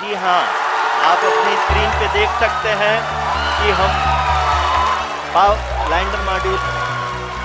[0.00, 0.40] जी हाँ
[1.08, 2.96] आप अपनी स्क्रीन पे देख सकते हैं
[3.56, 3.98] कि हम
[5.90, 6.58] lander module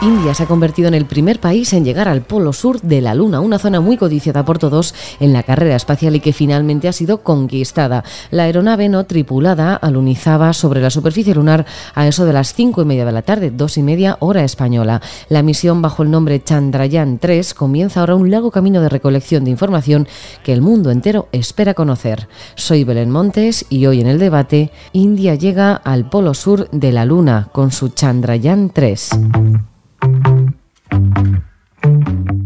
[0.02, 3.16] India se ha convertido en el primer país en llegar al polo sur de la
[3.16, 6.94] Luna, una zona muy codiciada por todos en la carrera espacial y que finalmente ha
[6.94, 8.04] sido conquistada.
[8.30, 12.86] La aeronave no tripulada alunizaba sobre la superficie lunar a eso de las cinco y
[12.86, 15.02] media de la tarde, dos y media hora española.
[15.30, 19.52] La misión bajo el nombre Chandrayaan 3 comienza ahora un largo camino de recolección de
[19.52, 20.07] información
[20.43, 22.27] que el mundo entero espera conocer.
[22.55, 27.05] Soy Belén Montes y hoy en el debate, India llega al polo sur de la
[27.05, 29.09] Luna con su Chandrayaan 3.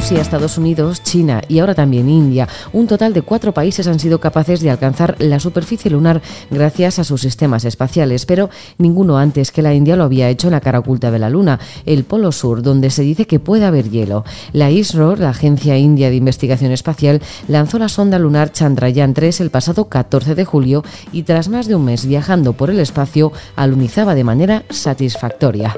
[0.00, 2.48] Rusia, Estados Unidos, China y ahora también India.
[2.72, 7.04] Un total de cuatro países han sido capaces de alcanzar la superficie lunar gracias a
[7.04, 10.78] sus sistemas espaciales, pero ninguno antes que la India lo había hecho en la cara
[10.78, 14.24] oculta de la Luna, el Polo Sur, donde se dice que puede haber hielo.
[14.54, 19.50] La ISRO, la Agencia India de Investigación Espacial, lanzó la sonda lunar Chandrayaan 3 el
[19.50, 24.14] pasado 14 de julio y tras más de un mes viajando por el espacio, alunizaba
[24.14, 25.76] de manera satisfactoria.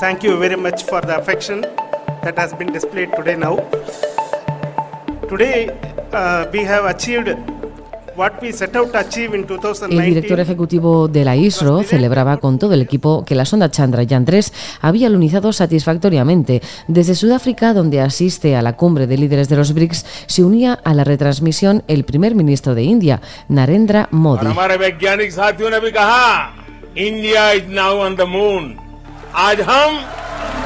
[0.00, 1.62] Thank you very much for the affection
[2.22, 3.56] that has been displayed today now.
[5.28, 5.70] Today
[6.12, 7.36] uh, we have achieved
[9.90, 14.24] El director ejecutivo de la ISRO celebraba con todo el equipo que la sonda Chandrayaan
[14.24, 16.60] 3 había alunizado satisfactoriamente.
[16.88, 20.94] Desde Sudáfrica, donde asiste a la cumbre de líderes de los BRICS, se unía a
[20.94, 24.48] la retransmisión el primer ministro de India, Narendra Modi.
[29.27, 29.61] India is now on the moon.
[29.61, 30.56] आज हम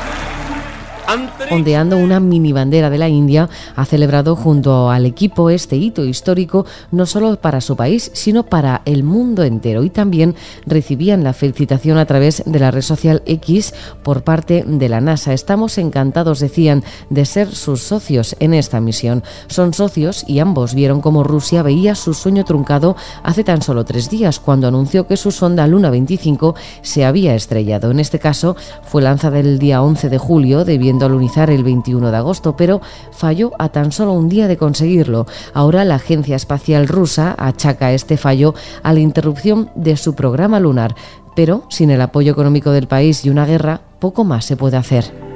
[1.51, 6.67] ondeando una mini bandera de la India, ha celebrado junto al equipo este hito histórico
[6.91, 9.83] no solo para su país, sino para el mundo entero.
[9.83, 10.35] Y también
[10.67, 15.33] recibían la felicitación a través de la red social X por parte de la NASA.
[15.33, 19.23] Estamos encantados, decían, de ser sus socios en esta misión.
[19.49, 24.11] Son socios y ambos vieron cómo Rusia veía su sueño truncado hace tan solo tres
[24.11, 27.91] días, cuando anunció que su sonda Luna 25 se había estrellado.
[27.91, 32.57] En este caso, fue lanzada el día 11 de julio, debiendo el 21 de agosto,
[32.57, 32.81] pero
[33.11, 35.27] falló a tan solo un día de conseguirlo.
[35.55, 40.95] Ahora la Agencia Espacial Rusa achaca este fallo a la interrupción de su programa lunar,
[41.35, 45.32] pero sin el apoyo económico del país y una guerra, poco más se puede hacer.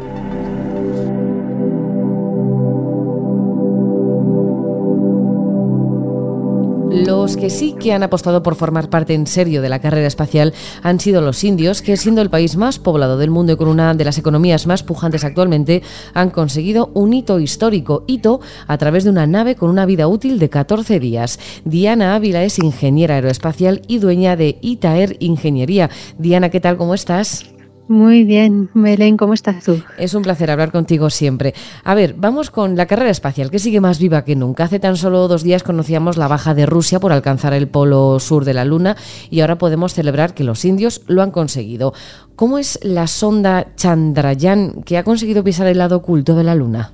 [7.04, 10.54] Los que sí que han apostado por formar parte en serio de la carrera espacial
[10.82, 13.92] han sido los indios, que siendo el país más poblado del mundo y con una
[13.92, 15.82] de las economías más pujantes actualmente,
[16.14, 20.38] han conseguido un hito histórico, hito a través de una nave con una vida útil
[20.38, 21.38] de 14 días.
[21.66, 25.90] Diana Ávila es ingeniera aeroespacial y dueña de Itaer Ingeniería.
[26.16, 26.78] Diana, ¿qué tal?
[26.78, 27.55] ¿Cómo estás?
[27.88, 29.80] Muy bien, Belén, ¿cómo estás tú?
[29.96, 31.54] Es un placer hablar contigo siempre.
[31.84, 34.64] A ver, vamos con la carrera espacial, que sigue más viva que nunca.
[34.64, 38.44] Hace tan solo dos días conocíamos la baja de Rusia por alcanzar el polo sur
[38.44, 38.96] de la Luna
[39.30, 41.94] y ahora podemos celebrar que los indios lo han conseguido.
[42.34, 46.92] ¿Cómo es la sonda Chandrayaan que ha conseguido pisar el lado oculto de la Luna?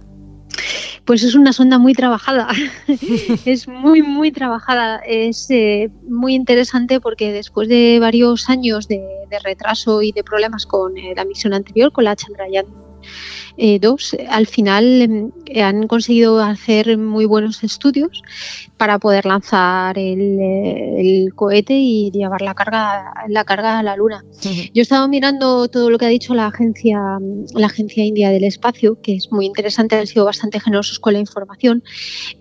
[1.04, 2.48] Pues es una sonda muy trabajada,
[3.44, 4.98] es muy, muy trabajada.
[4.98, 9.02] Es eh, muy interesante porque después de varios años de,
[9.42, 12.66] retraso y de problemas con eh, la misión anterior, con la Chandrayaan
[13.56, 15.30] eh, dos, al final em,
[15.62, 18.22] han conseguido hacer muy buenos estudios
[18.76, 24.24] para poder lanzar el, cohete y llevar la carga, la carga a la Luna.
[24.42, 26.98] Yo he estado mirando todo lo que ha dicho la agencia,
[27.54, 31.20] la agencia india del espacio, que es muy interesante, han sido bastante generosos con la
[31.20, 31.82] información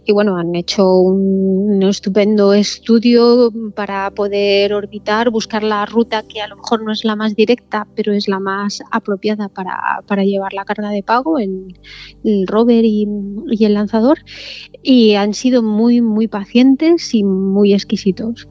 [0.05, 6.47] y bueno, han hecho un, estupendo estudio para poder orbitar, buscar la ruta que a
[6.47, 10.53] lo mejor no es la más directa, pero es la más apropiada para, para llevar
[10.53, 11.75] la carga de pago, el,
[12.47, 13.07] rover y,
[13.59, 14.19] el lanzador,
[14.83, 18.47] y han sido muy, muy pacientes y muy exquisitos.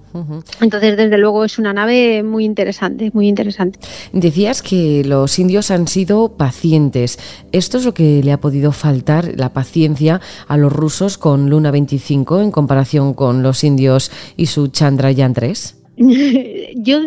[0.61, 3.79] Entonces, desde luego, es una nave muy interesante, muy interesante.
[4.13, 7.19] Decías que los indios han sido pacientes.
[7.53, 11.71] ¿Esto es lo que le ha podido faltar, la paciencia, a los rusos con Luna
[11.71, 15.77] 25 en comparación con los indios y su Chandrayaan 3?
[16.77, 16.99] Yo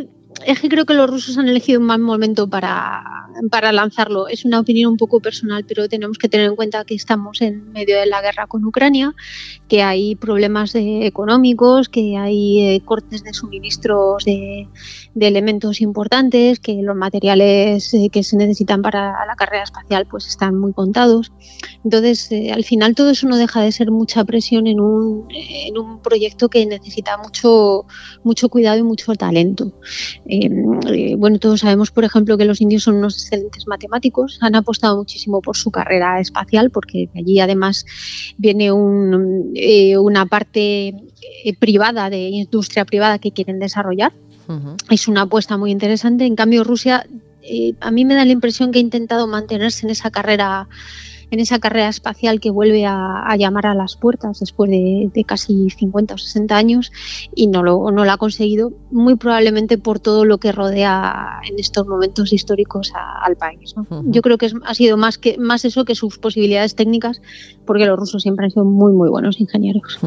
[0.46, 3.04] es que creo que los rusos han elegido un mal momento para,
[3.50, 4.28] para lanzarlo.
[4.28, 7.72] Es una opinión un poco personal, pero tenemos que tener en cuenta que estamos en
[7.72, 9.14] medio de la guerra con Ucrania,
[9.68, 14.68] que hay problemas económicos, que hay eh, cortes de suministros de,
[15.20, 20.58] elementos importantes, que los materiales eh, que se necesitan para la carrera espacial pues están
[20.58, 21.32] muy contados.
[21.84, 25.78] Entonces, eh, al final todo eso no deja de ser mucha presión en un, en
[25.78, 27.86] un proyecto que necesita mucho,
[28.24, 29.74] mucho cuidado y mucho talento.
[31.18, 35.42] Bueno, todos sabemos, por ejemplo, que los indios son unos excelentes matemáticos, han apostado muchísimo
[35.42, 37.86] por su carrera espacial, porque allí además
[38.38, 38.72] viene
[39.56, 44.14] eh, una parte eh, privada, de industria privada que quieren desarrollar.
[44.90, 46.26] Es una apuesta muy interesante.
[46.26, 47.08] En cambio, Rusia,
[47.42, 50.68] eh, a mí me da la impresión que ha intentado mantenerse en esa carrera
[51.34, 56.14] en esa carrera espacial que vuelve a, llamar a las puertas después de, casi 50
[56.14, 56.92] o 60 años
[57.34, 61.58] y no lo, no lo ha conseguido, muy probablemente por todo lo que rodea en
[61.58, 63.74] estos momentos históricos al país.
[64.06, 67.20] Yo creo que ha sido más, que, más eso que sus posibilidades técnicas,
[67.66, 69.98] porque los rusos siempre han sido muy, muy buenos ingenieros.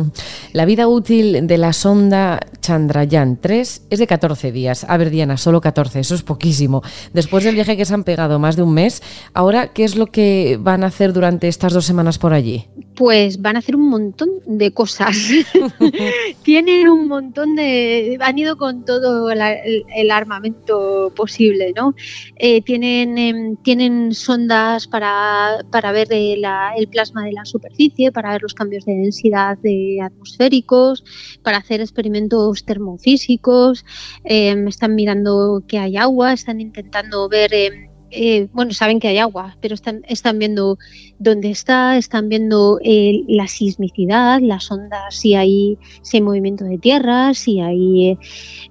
[0.52, 4.86] La vida útil de la sonda Chandrayaan 3 es de 14 días.
[4.88, 6.82] A ver, Diana, solo 14, eso es poquísimo.
[7.12, 9.02] Después del viaje que se han pegado más de un mes,
[9.34, 12.66] ahora, ¿qué es lo que van a hacer durante estas dos semanas por allí?
[12.94, 15.16] Pues van a hacer un montón de cosas.
[16.42, 18.18] Tienen un montón de...
[18.20, 21.94] Han ido con todo el, armamento posible, ¿no?
[22.36, 28.42] Eh, tienen, em, tienen sondas para, para ver el plasma de la superficie, para ver
[28.42, 31.02] los cambios de densidad de atmosféricos,
[31.42, 33.84] para hacer experimentos termofísicos.
[34.24, 39.18] Em, están mirando que hay agua, están intentando ver em, eh, bueno, saben que hay
[39.18, 40.78] agua, pero están, viendo
[41.18, 46.78] dónde está, están viendo eh, la sismicidad, las ondas, si hay, si hay movimiento de
[46.78, 48.18] tierra, si hay, eh,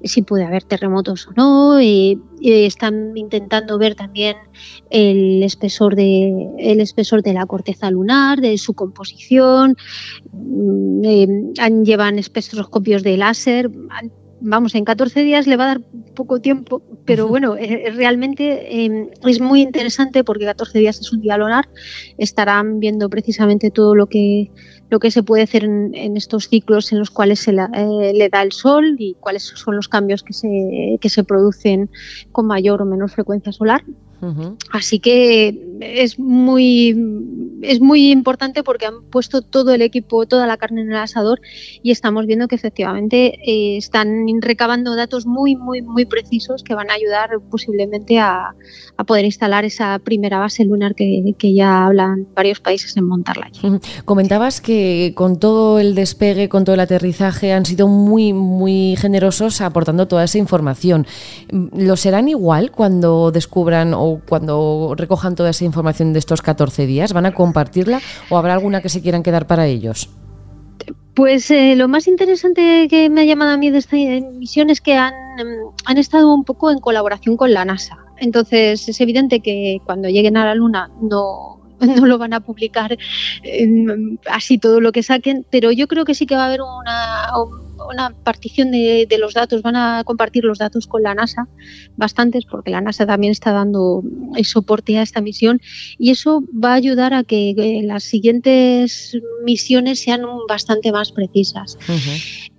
[0.04, 1.80] si puede haber terremotos o no.
[2.42, 4.36] están intentando ver también
[4.90, 9.76] el espesor de, el espesor de la corteza lunar, de su composición.
[10.32, 13.70] Mm, llevan espectroscopios de láser
[14.42, 15.82] vamos, en 14 días le va a dar
[16.16, 21.22] poco tiempo, pero bueno, eh, realmente em, es muy interesante porque 14 días es un
[21.22, 21.68] día lunar,
[22.18, 24.52] estarán viendo precisamente todo lo que,
[24.90, 28.42] lo que se puede hacer en, estos ciclos en los cuales se eh, le da
[28.42, 31.90] el sol y cuáles son los cambios que se, que se producen
[32.32, 33.84] con mayor o menor frecuencia solar.
[34.72, 36.96] Así que es muy,
[37.62, 41.42] es muy importante porque han puesto todo el equipo, toda la carne en el asador
[41.84, 46.90] y estamos viendo que efectivamente eh, están recabando datos muy, muy, muy precisos que van
[46.90, 48.54] a ayudar posiblemente a,
[49.06, 53.52] poder instalar esa primera base lunar que, ya hablan varios países en montarla.
[54.04, 59.62] Comentabas que con todo el despegue, con todo el aterrizaje, han sido muy, muy generosos
[59.62, 61.06] aportando toda esa información.
[61.50, 67.14] ¿Lo serán igual cuando descubran o cuando recojan toda esa información de estos 14 días?
[67.14, 70.10] ¿Van a compartirla o habrá alguna que se quieran quedar para ellos?
[71.14, 74.82] Pues eh, lo más interesante que me ha llamado a mí de esta misión es
[74.82, 77.98] que han, mm, han estado un poco en colaboración con la NASA.
[78.18, 82.98] Entonces es evidente que cuando lleguen a la Luna no, no lo van a publicar
[84.30, 87.30] así todo lo que saquen, pero yo creo que sí que va a haber una,
[87.90, 91.48] una partición de, los datos, van a compartir los datos con la NASA,
[91.96, 94.04] bastantes, porque la NASA también está dando
[94.36, 95.62] el soporte a esta misión
[95.98, 101.78] y eso va a ayudar a que las siguientes misiones sean bastante más precisas.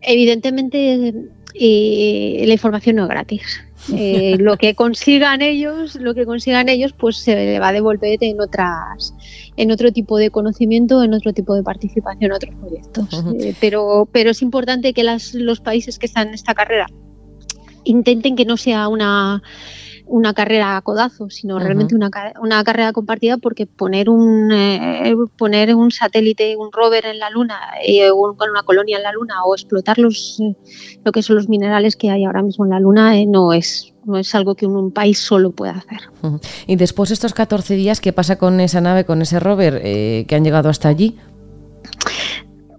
[0.01, 1.15] Evidentemente,
[1.55, 3.66] eh, la información no es gratis.
[3.93, 8.41] Eh, lo que consigan ellos, lo que consigan ellos, pues se va a devolver en
[8.41, 9.15] otras,
[9.57, 13.25] en otro tipo de conocimiento, en otro tipo de participación, en otros proyectos.
[13.39, 16.87] Eh, pero, pero es importante que las, los países que están en esta carrera
[17.85, 19.43] intenten que no sea una
[20.07, 22.11] una carrera a codazo, sino realmente una,
[22.41, 27.61] una, carrera compartida porque poner un, eh, poner un satélite, un rover en la Luna,
[27.85, 30.41] eh, con una colonia en la Luna o explotar los,
[31.05, 33.93] lo que son los minerales que hay ahora mismo en la Luna eh, no es
[34.05, 35.99] no es algo que un, país solo pueda hacer.
[36.69, 40.37] Y después de estos 14 días, ¿qué pasa con esa nave, con ese rover que
[40.37, 41.17] han llegado hasta allí?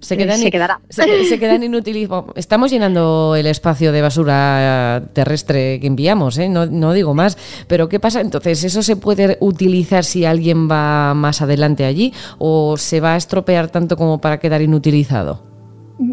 [0.07, 0.79] Se, quedan, se quedará.
[0.87, 2.07] Se, quedan inútiles.
[2.35, 6.47] Estamos llenando el espacio de basura terrestre que enviamos, ¿eh?
[6.47, 7.37] no, no, digo más.
[7.67, 8.21] Pero ¿qué pasa?
[8.21, 13.17] Entonces, ¿eso se puede utilizar si alguien va más adelante allí o se va a
[13.17, 15.46] estropear tanto como para quedar inutilizado?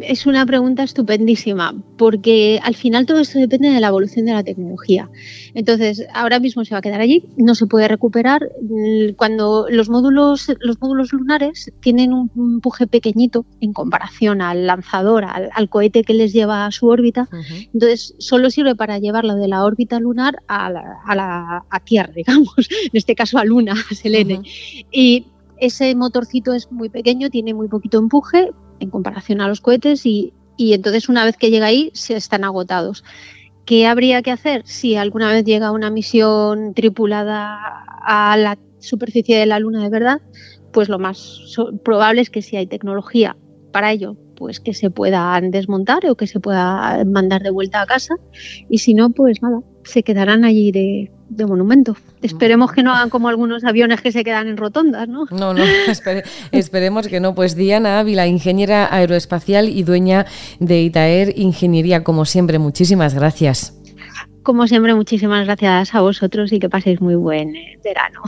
[0.01, 4.43] Es una pregunta estupendísima, porque al final todo esto depende de la evolución de la
[4.43, 5.11] tecnología.
[5.53, 8.49] Entonces, ahora mismo se va a quedar allí, no se puede recuperar.
[9.17, 15.69] Cuando los módulos, los módulos lunares tienen un empuje pequeñito en comparación al lanzador, al,
[15.69, 17.29] cohete que les lleva a su órbita,
[17.73, 22.13] entonces solo sirve para llevarlo de la órbita lunar a, la, a, la, a Tierra,
[22.17, 24.43] digamos, en este caso a Luna, a Selene.
[24.91, 25.27] Y
[25.59, 28.51] ese motorcito es muy pequeño, tiene muy poquito empuje,
[28.81, 33.05] en comparación a los cohetes y, entonces una vez que llega ahí se están agotados.
[33.65, 37.59] ¿Qué habría que hacer si alguna vez llega una misión tripulada
[38.07, 40.21] a la superficie de la Luna de verdad?
[40.73, 43.37] Pues lo más probable es que si hay tecnología
[43.73, 47.87] para ello, pues que se puedan desmontar o que se pueda mandar de vuelta a
[47.87, 48.17] casa
[48.69, 51.11] y si no, pues nada, se quedarán allí de,
[51.47, 51.97] monumento.
[52.23, 55.27] Esperemos que no hagan como algunos aviones que se quedan en rotondas, ¿no?
[55.31, 55.65] No, no,
[56.53, 57.35] esperemos que no.
[57.35, 60.27] Pues Diana Ávila, ingeniera aeroespacial y dueña
[60.61, 63.79] de Itaer Ingeniería, como siempre, muchísimas gracias.
[64.43, 68.21] Como siempre, muchísimas gracias a vosotros y que paséis muy buen eh, verano.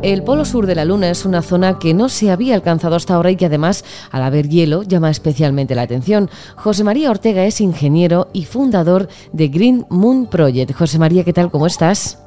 [0.00, 3.14] El polo sur de la Luna es una zona que no se había alcanzado hasta
[3.14, 6.30] ahora y que además, al haber hielo, llama especialmente la atención.
[6.54, 10.72] José María Ortega es ingeniero y fundador de Green Moon Project.
[10.72, 11.50] José María, ¿qué tal?
[11.50, 12.22] ¿Cómo estás?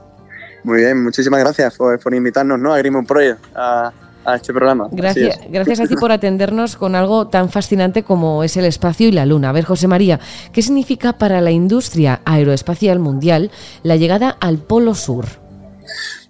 [0.65, 2.73] Muy bien, muchísimas gracias por, invitarnos ¿no?
[2.73, 3.39] a Green Moon Project.
[3.55, 3.93] A,
[4.35, 4.87] este programa.
[4.91, 9.11] Gracias, gracias a ti por atendernos con algo tan fascinante como es el espacio y
[9.11, 9.49] la luna.
[9.49, 10.19] A ver, José María,
[10.53, 13.49] ¿qué significa para la industria aeroespacial mundial
[13.81, 15.25] la llegada al Polo Sur?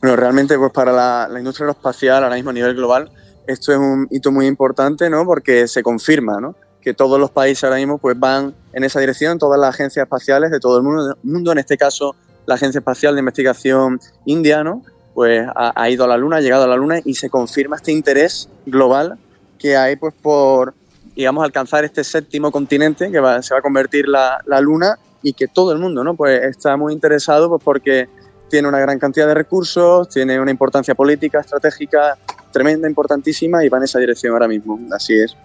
[0.01, 3.12] Bueno, realmente pues para la, industria aeroespacial ahora mismo a nivel global
[3.48, 5.25] esto es un hito muy importante, ¿no?
[5.25, 6.56] Porque se confirma, ¿no?
[6.82, 10.51] Que todos los países ahora mismo pues van en esa dirección, todas las agencias espaciales
[10.51, 12.15] de todo el mundo, mundo en este caso
[12.46, 14.84] la Agencia Espacial de Investigación India, ¿no?
[15.13, 17.91] Pues ha, ido a la Luna, ha llegado a la Luna y se confirma este
[17.91, 19.20] interés global
[19.60, 20.74] que hay pues por,
[21.15, 25.48] digamos, alcanzar este séptimo continente que se va a convertir la, la Luna y que
[25.48, 26.15] todo el mundo, ¿no?
[26.15, 28.08] Pues está muy interesado pues porque
[28.51, 32.17] tiene una gran cantidad de recursos, tiene una importancia política, estratégica
[32.51, 34.77] tremenda, importantísima y va en esa dirección ahora mismo.
[34.91, 35.36] Así es.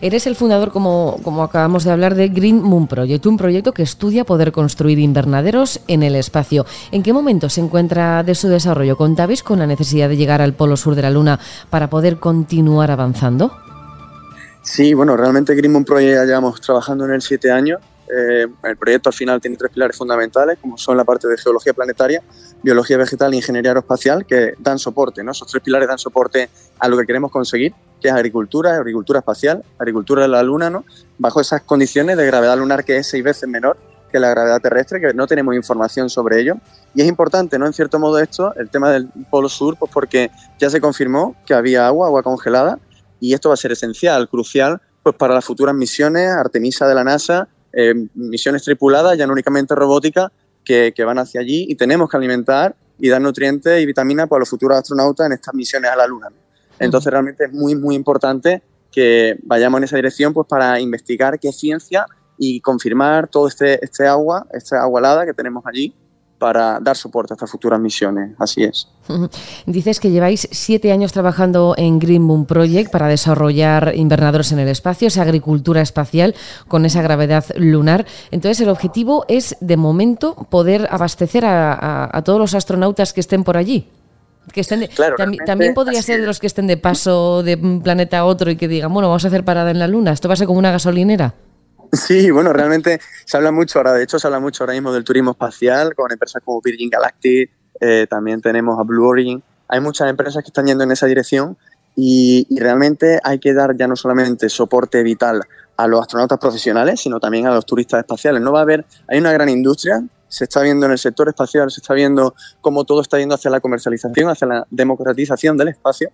[0.00, 3.82] Eres el fundador, como, como acabamos de hablar, de Green Moon Project, un proyecto que
[3.82, 6.64] estudia poder construir invernaderos en el espacio.
[6.90, 8.96] ¿En qué momento se encuentra de su desarrollo?
[8.96, 11.38] ¿Contabais con la necesidad de llegar al polo sur de la Luna
[11.68, 13.52] para poder continuar avanzando?
[14.62, 18.76] Sí, bueno, realmente Green Moon Project ya llevamos trabajando en él siete años eh, el
[18.76, 22.22] proyecto al final tiene tres pilares fundamentales, como son la parte de geología planetaria,
[22.62, 25.22] biología vegetal e ingeniería aeroespacial, que dan soporte.
[25.22, 25.32] ¿no?
[25.32, 29.64] Esos tres pilares dan soporte a lo que queremos conseguir, que es agricultura, agricultura espacial,
[29.78, 30.84] agricultura de la Luna, ¿no?
[31.18, 33.76] bajo esas condiciones de gravedad lunar que es seis veces menor
[34.14, 36.54] que la gravedad terrestre, que no tenemos información sobre ello.
[36.94, 37.66] Y es importante, ¿no?
[37.66, 40.30] En cierto modo esto, el tema del Polo Sur, pues porque
[40.60, 42.78] ya se confirmó que había agua, agua congelada,
[43.18, 47.02] y esto va a ser esencial, crucial, pues para las futuras misiones Artemisa de la
[47.02, 50.32] NASA eh, misiones tripuladas, ya no únicamente robótica,
[50.64, 54.48] que, van hacia allí y tenemos que alimentar y dar nutrientes y vitaminas para los
[54.48, 56.28] futuros astronautas en estas misiones a la Luna.
[56.78, 61.52] Entonces realmente es muy, muy importante que vayamos en esa dirección pues, para investigar qué
[61.52, 62.06] ciencia
[62.38, 65.94] y confirmar todo este, este agua, esta agua helada que tenemos allí
[66.38, 68.32] para dar soporte a estas futuras misiones.
[68.38, 68.88] Así es.
[69.66, 74.68] Dices que lleváis siete años trabajando en Green Moon Project para desarrollar invernadores en el
[74.68, 76.34] espacio, esa agricultura espacial
[76.68, 78.06] con esa gravedad lunar.
[78.30, 83.56] Entonces, el objetivo es, de momento, poder abastecer a, todos los astronautas que estén por
[83.56, 83.88] allí.
[84.52, 84.88] Que estén
[85.46, 88.56] también podría ser de los que estén de paso de un planeta a otro y
[88.56, 90.12] que digan, bueno, vamos a hacer parada en la Luna.
[90.12, 91.34] ¿Esto va a ser como una gasolinera?
[91.96, 95.04] Sí, bueno, realmente se habla mucho ahora, de hecho se habla mucho ahora mismo del
[95.04, 100.08] turismo espacial con empresas como Virgin Galactic, eh, también tenemos a Blue Origin, hay muchas
[100.08, 101.56] empresas que están yendo en esa dirección
[101.96, 105.42] y, realmente hay que dar ya no solamente soporte vital
[105.76, 108.42] a los astronautas profesionales, sino también a los turistas espaciales.
[108.42, 111.70] No va a haber, hay una gran industria, se está viendo en el sector espacial,
[111.70, 116.10] se está viendo cómo todo está yendo hacia la comercialización, hacia la democratización del espacio.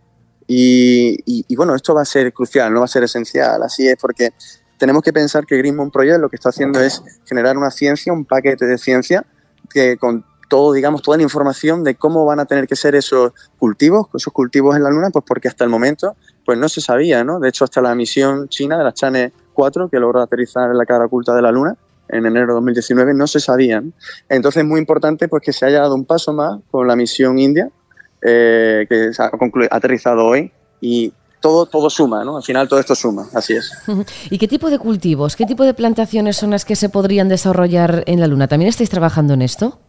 [0.47, 3.63] Y, y, bueno, esto va a ser crucial, no va a ser esencial.
[3.63, 4.31] Así es, porque
[4.81, 8.13] tenemos que pensar que Green Moon Project lo que está haciendo es generar una ciencia,
[8.15, 9.27] un paquete de ciencia
[9.69, 13.33] que con todo, digamos, toda la información de cómo van a tener que ser esos
[13.59, 17.23] cultivos, esos cultivos en la Luna, pues porque hasta el momento pues no se sabía,
[17.23, 17.39] ¿no?
[17.39, 20.87] De hecho, hasta la misión china de la Chane 4, que logró aterrizar en la
[20.87, 21.77] cara oculta de la Luna
[22.09, 23.93] en enero de 2019, no se sabían.
[24.31, 27.39] Entonces es muy importante pues que se haya dado un paso más con la misión
[27.39, 27.71] india,
[28.23, 32.37] eh, que ha, ha aterrizado hoy, y todo, todo suma, ¿no?
[32.37, 33.73] Al final todo esto suma, así es.
[34.31, 38.05] ¿Y qué tipo de cultivos, qué tipo de plantaciones son las que se podrían desarrollar
[38.07, 38.49] en la Luna?
[38.49, 39.81] ¿También estáis trabajando en esto?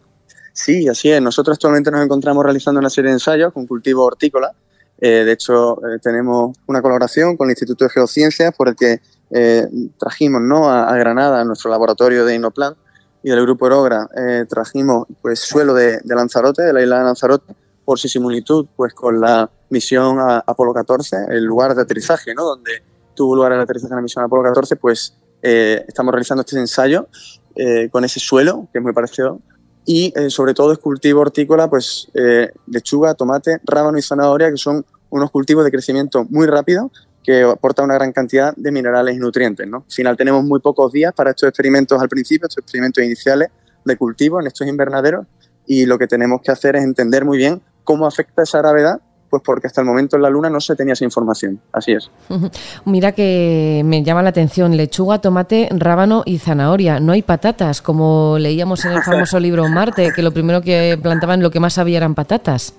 [0.52, 1.20] Sí, así es.
[1.22, 4.52] Nosotros actualmente nos encontramos realizando una serie de ensayos con cultivo hortícola.
[5.00, 9.00] Eh, de hecho, eh, tenemos una colaboración con el Instituto de Geociencias por el que
[9.30, 9.66] eh,
[9.98, 10.70] trajimos ¿no?
[10.70, 12.74] a, Granada, a nuestro laboratorio de Inoplan
[13.24, 14.08] y del Grupo Erogra,
[14.48, 19.50] trajimos pues, suelo de, Lanzarote, de la isla de Lanzarote, por similitud pues, con la
[19.70, 22.44] misión Apolo 14, el lugar de aterrizaje, ¿no?
[22.44, 22.82] donde
[23.14, 27.08] tuvo lugar el aterrizaje en la misión Apolo 14, pues estamos realizando este ensayo
[27.90, 29.40] con ese suelo, que es muy parecido
[29.84, 34.56] y eh, sobre todo es cultivo hortícola, pues eh, lechuga, tomate, rábano y zanahoria, que
[34.56, 36.90] son unos cultivos de crecimiento muy rápido
[37.22, 39.66] que aportan una gran cantidad de minerales y nutrientes.
[39.66, 39.78] ¿no?
[39.78, 43.48] Al final tenemos muy pocos días para estos experimentos al principio, estos experimentos iniciales
[43.84, 45.26] de cultivo en estos invernaderos
[45.66, 49.00] y lo que tenemos que hacer es entender muy bien cómo afecta esa gravedad
[49.32, 51.58] pues porque hasta el momento en la Luna no se tenía esa información.
[51.72, 52.10] Así es.
[52.84, 57.00] Mira que me llama la atención lechuga, tomate, rábano y zanahoria.
[57.00, 61.42] No hay patatas, como leíamos en el famoso libro Marte, que lo primero que plantaban,
[61.42, 62.74] lo que más había eran patatas.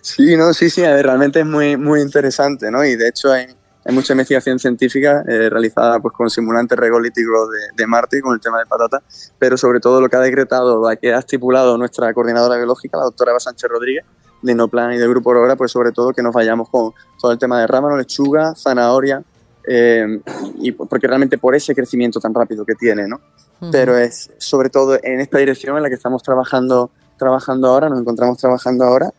[0.00, 2.82] Sí, no, sí, sí, realmente es muy, muy interesante, ¿no?
[2.82, 3.48] Y de hecho hay,
[3.92, 8.58] mucha investigación científica eh, realizada pues, con simulantes regolíticos de, de, Marte con el tema
[8.58, 12.56] de patatas, pero sobre todo lo que ha decretado, lo que ha estipulado nuestra coordinadora
[12.56, 14.04] biológica, la doctora Eva Sánchez Rodríguez,
[14.42, 17.38] de Inoplan y de Grupo Aurora, pues sobre todo que nos vayamos con todo el
[17.38, 19.22] tema de rábano, lechuga, zanahoria,
[19.66, 20.20] eh,
[20.58, 23.20] y porque realmente por ese crecimiento tan rápido que tiene, ¿no?
[23.70, 28.00] Pero es sobre todo en esta dirección en la que estamos trabajando, trabajando ahora, nos
[28.00, 29.12] encontramos trabajando ahora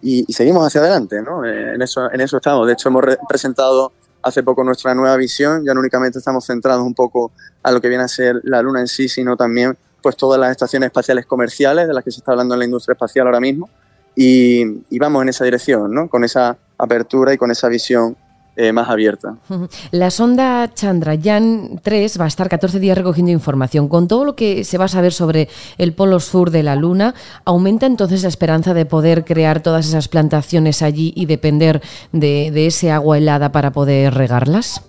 [0.00, 1.44] y, seguimos hacia adelante, ¿no?
[1.44, 2.66] Eh, en, eso, en eso estamos.
[2.66, 3.92] De hecho, hemos presentado
[4.22, 7.32] hace poco nuestra nueva visión, ya no únicamente estamos centrados un poco
[7.62, 10.50] a lo que viene a ser la Luna en sí, sino también pues todas las
[10.52, 13.68] estaciones espaciales comerciales de las que se está hablando en la industria espacial ahora mismo,
[14.14, 16.08] y, vamos en esa dirección, ¿no?
[16.08, 18.16] con esa apertura y con esa visión
[18.56, 19.36] eh, más abierta.
[19.92, 23.88] La sonda Chandrayaan 3 va a estar 14 días recogiendo información.
[23.88, 25.48] Con todo lo que se va a saber sobre
[25.78, 30.08] el polo sur de la Luna, ¿aumenta entonces la esperanza de poder crear todas esas
[30.08, 34.82] plantaciones allí y depender de, de ese agua helada para poder regarlas?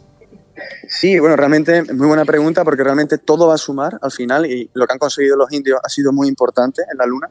[0.87, 4.69] Sí, bueno, realmente muy buena pregunta porque realmente todo va a sumar al final y
[4.73, 7.29] lo que han conseguido los indios ha sido muy importante en la Luna.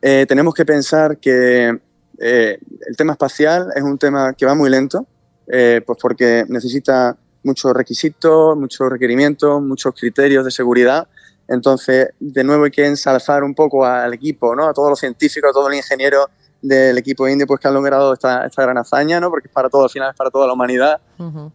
[0.00, 1.78] Eh, tenemos que pensar que
[2.18, 5.06] eh, el tema espacial es un tema que va muy lento,
[5.46, 11.08] eh, pues porque necesita muchos requisitos, muchos requerimientos, muchos criterios de seguridad.
[11.48, 14.68] Entonces, de nuevo hay que ensalzar un poco al equipo, ¿no?
[14.68, 16.26] a todos los científicos, a todos los ingenieros
[16.60, 19.30] del equipo indio pues, que han logrado esta, esta gran hazaña, ¿no?
[19.30, 21.00] porque es para todo, al final es para toda la humanidad.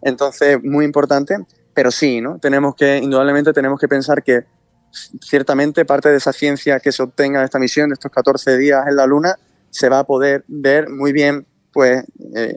[0.02, 1.38] Entonces, muy importante,
[1.74, 2.40] pero sí, ¿no?
[2.40, 4.46] tenemos que, indudablemente, tenemos que pensar que
[5.22, 8.86] ciertamente parte de esa ciencia que se obtenga de esta misión, de estos 14 días
[8.88, 9.36] en la Luna,
[9.70, 12.56] se va a poder ver muy bien pues eh,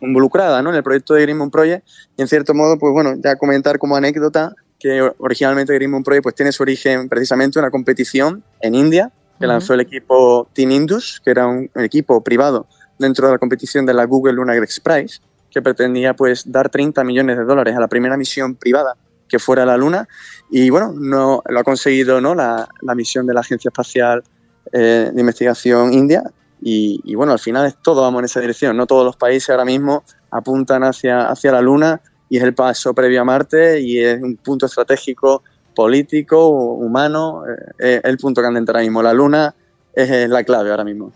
[0.00, 1.86] involucrada en el proyecto de Green Moon Project.
[2.16, 6.22] Y en cierto modo pues bueno ya comentar como anécdota que originalmente Green Moon Project
[6.22, 10.70] pues tiene su origen precisamente en una competición en India que lanzó el equipo Team
[10.70, 12.66] Indus que era un, equipo privado
[12.98, 17.02] dentro de la competición de la Google Lunar X Prize que pretendía pues dar 30
[17.04, 18.96] millones de dólares a la primera misión privada
[19.32, 20.06] que fuera la Luna.
[20.50, 22.34] Y bueno, no, lo ha conseguido ¿no?
[22.34, 24.22] la, misión de la Agencia Espacial
[24.70, 26.22] eh, de Investigación India.
[26.60, 28.76] Y, bueno, al final es todo vamos en esa dirección.
[28.76, 32.94] No todos los países ahora mismo apuntan hacia, hacia la Luna y es el paso
[32.94, 35.42] previo a Marte y es un punto estratégico
[35.74, 37.42] político, humano,
[37.78, 39.02] eh, el punto entrar ahora mismo.
[39.02, 39.54] La Luna
[39.94, 41.12] es la clave ahora mismo.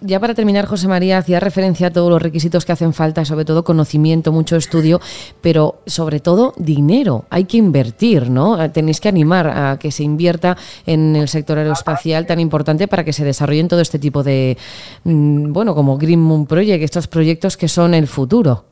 [0.00, 3.44] Ya, para terminar, José María, hacía referencia a todos los requisitos que hacen falta, sobre
[3.44, 5.00] todo conocimiento, mucho estudio,
[5.40, 7.24] pero sobre todo dinero.
[7.30, 8.62] Hay que invertir, ¿no?
[8.62, 10.56] Eh, tenéis que animar a que se invierta
[10.86, 14.58] en el sector aeroespacial tan importante para que se desarrollen todo este tipo de,
[15.04, 18.64] mm, bueno, como Green Moon Project, estos proyectos que son el futuro.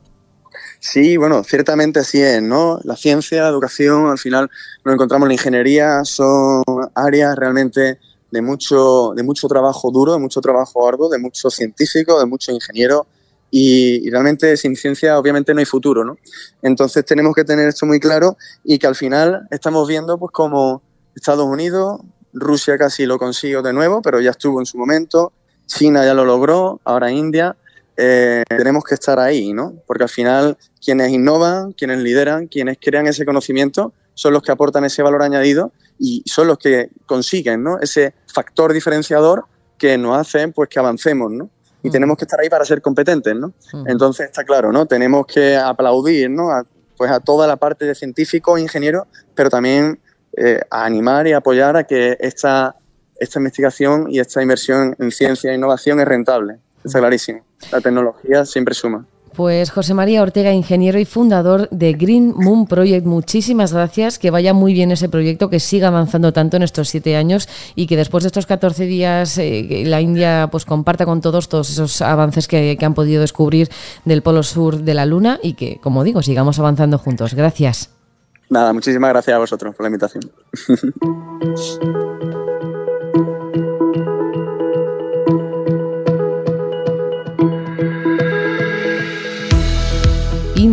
[0.79, 2.79] Sí, bueno, ciertamente así es, ¿no?
[2.83, 4.49] La ciencia, la educación, al final
[4.85, 6.63] nos encontramos en la ingeniería, son
[6.95, 7.99] áreas realmente
[8.31, 12.53] de mucho, de mucho trabajo duro, de mucho trabajo arduo, de muchos científicos, de muchos
[12.53, 13.03] ingenieros
[13.51, 16.17] y, realmente sin ciencia obviamente no hay futuro, ¿no?
[16.61, 20.81] Entonces tenemos que tener esto muy claro y que al final estamos viendo pues como
[21.15, 22.01] Estados Unidos,
[22.33, 25.33] Rusia casi lo consiguió de nuevo, pero ya estuvo en su momento,
[25.65, 27.55] China ya lo logró, ahora India,
[27.97, 29.73] eh, tenemos que estar ahí, ¿no?
[29.85, 34.83] Porque al final quienes innovan, quienes lideran, quienes crean ese conocimiento son los que aportan
[34.83, 37.79] ese valor añadido y son los que consiguen ¿no?
[37.79, 39.45] ese factor diferenciador
[39.77, 41.49] que nos hace pues, que avancemos, ¿no?
[41.81, 41.91] Y mm.
[41.91, 43.53] tenemos que estar ahí para ser competentes, ¿no?
[43.71, 43.87] Mm.
[43.87, 44.85] Entonces está claro, ¿no?
[44.85, 46.51] Tenemos que aplaudir, ¿no?
[46.51, 46.65] A,
[46.97, 49.03] pues a toda la parte de científicos, ingenieros,
[49.33, 50.01] pero también
[50.35, 52.75] eh, a animar y apoyar a que esta,
[53.15, 56.57] esta investigación y esta inversión en ciencia e innovación es rentable.
[56.83, 57.01] Está mm.
[57.01, 57.45] clarísimo.
[57.71, 59.05] La tecnología siempre suma.
[59.39, 64.53] Pues José María Ortega, ingeniero y fundador de Green Moon Project, muchísimas gracias, que vaya
[64.53, 68.25] muy bien ese proyecto, que siga avanzando tanto en estos siete años y que después
[68.25, 72.75] de estos 14 días eh, la India pues comparta con todos todos esos avances que,
[72.77, 73.69] que han podido descubrir
[74.03, 77.33] del polo sur de la Luna y que, como digo, sigamos avanzando juntos.
[77.33, 77.91] Gracias.
[78.49, 80.29] Nada, muchísimas gracias a vosotros por la invitación.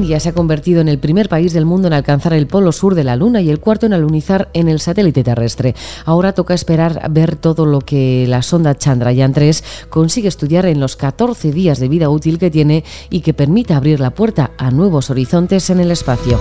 [0.06, 3.02] Se ha convertido en el primer país del mundo en alcanzar el polo sur de
[3.02, 5.74] la Luna y el cuarto en alunizar en el satélite terrestre.
[6.04, 10.94] Ahora toca esperar ver todo lo que la sonda Chandrayaan 3 consigue estudiar en los
[10.96, 15.10] 14 días de vida útil que tiene y que permita abrir la puerta a nuevos
[15.10, 16.40] horizontes en el espacio.